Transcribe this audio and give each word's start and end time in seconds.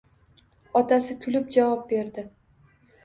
Otasi 0.79 1.17
kulib 1.25 1.53
javob 1.59 1.85
berdi 1.93 2.25